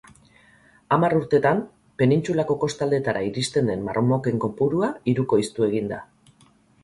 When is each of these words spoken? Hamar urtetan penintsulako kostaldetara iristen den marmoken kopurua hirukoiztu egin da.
Hamar 0.95 1.13
urtetan 1.17 1.59
penintsulako 2.01 2.55
kostaldetara 2.63 3.21
iristen 3.27 3.69
den 3.73 3.85
marmoken 3.89 4.41
kopurua 4.47 4.89
hirukoiztu 5.11 5.67
egin 5.69 5.93
da. 5.93 6.01